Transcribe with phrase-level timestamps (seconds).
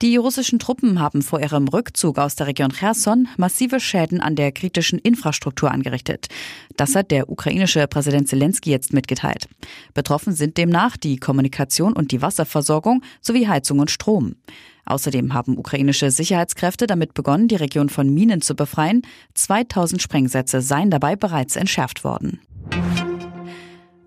[0.00, 4.52] Die russischen Truppen haben vor ihrem Rückzug aus der Region Cherson massive Schäden an der
[4.52, 6.28] kritischen Infrastruktur angerichtet.
[6.76, 9.48] Das hat der ukrainische Präsident Zelensky jetzt mitgeteilt.
[9.94, 14.36] Betroffen sind demnach die Kommunikation und die Wasserversorgung sowie Heizung und Strom.
[14.84, 19.02] Außerdem haben ukrainische Sicherheitskräfte damit begonnen, die Region von Minen zu befreien.
[19.34, 22.38] 2000 Sprengsätze seien dabei bereits entschärft worden.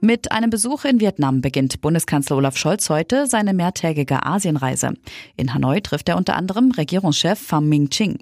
[0.03, 4.95] Mit einem Besuch in Vietnam beginnt Bundeskanzler Olaf Scholz heute seine mehrtägige Asienreise.
[5.37, 8.17] In Hanoi trifft er unter anderem Regierungschef Pham Minh Ching.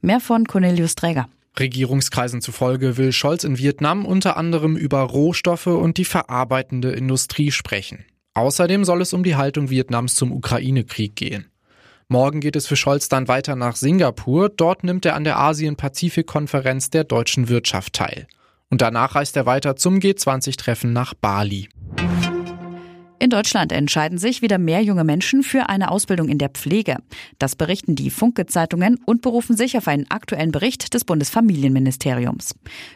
[0.00, 1.28] Mehr von Cornelius Träger.
[1.56, 8.04] Regierungskreisen zufolge will Scholz in Vietnam unter anderem über Rohstoffe und die verarbeitende Industrie sprechen.
[8.34, 11.46] Außerdem soll es um die Haltung Vietnams zum Ukraine-Krieg gehen.
[12.08, 14.48] Morgen geht es für Scholz dann weiter nach Singapur.
[14.48, 18.26] Dort nimmt er an der Asien-Pazifik-Konferenz der deutschen Wirtschaft teil.
[18.70, 21.68] Und danach reist er weiter zum G20-Treffen nach Bali.
[23.22, 26.96] In Deutschland entscheiden sich wieder mehr junge Menschen für eine Ausbildung in der Pflege.
[27.38, 32.54] Das berichten die Funke-Zeitungen und berufen sich auf einen aktuellen Bericht des Bundesfamilienministeriums.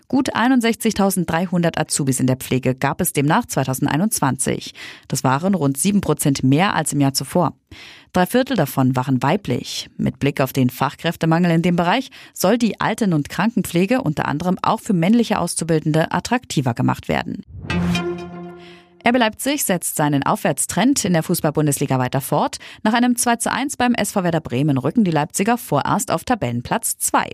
[0.09, 4.73] Gut 61.300 Azubis in der Pflege gab es demnach 2021.
[5.09, 7.53] Das waren rund sieben Prozent mehr als im Jahr zuvor.
[8.15, 9.91] Drei Viertel davon waren weiblich.
[9.99, 14.57] Mit Blick auf den Fachkräftemangel in dem Bereich soll die Alten- und Krankenpflege unter anderem
[14.63, 17.43] auch für männliche Auszubildende attraktiver gemacht werden.
[19.07, 22.57] RB Leipzig setzt seinen Aufwärtstrend in der Fußball-Bundesliga weiter fort.
[22.85, 26.97] Nach einem 2 zu 1 beim SV Werder Bremen rücken die Leipziger vorerst auf Tabellenplatz
[26.97, 27.29] 2.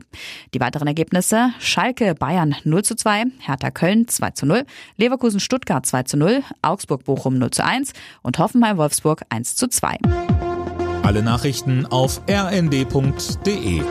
[0.53, 4.65] Die weiteren Ergebnisse Schalke Bayern 0 zu 2, Hertha Köln 2 zu 0,
[4.97, 9.69] Leverkusen Stuttgart 2 zu 0, Augsburg Bochum 0 zu 1 und Hoffenheim Wolfsburg 1 zu
[9.69, 9.99] 2.
[11.05, 13.83] Alle Nachrichten auf rnd.de